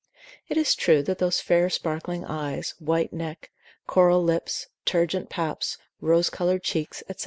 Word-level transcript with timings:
It 0.49 0.57
is 0.57 0.73
true 0.73 1.03
that 1.03 1.19
those 1.19 1.41
fair 1.41 1.69
sparkling 1.69 2.25
eyes, 2.25 2.73
white 2.79 3.13
neck, 3.13 3.51
coral 3.85 4.23
lips, 4.23 4.65
turgent 4.83 5.29
paps, 5.29 5.77
rose 5.99 6.31
coloured 6.31 6.63
cheeks, 6.63 7.03
&c. 7.07 7.13